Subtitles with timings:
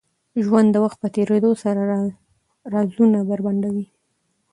[0.43, 1.81] ژوند د وخت په تېرېدو سره
[2.73, 3.85] رازونه بربنډوي.